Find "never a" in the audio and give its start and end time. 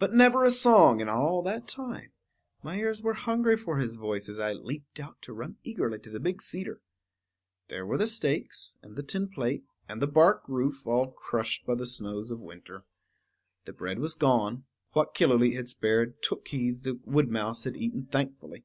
0.12-0.50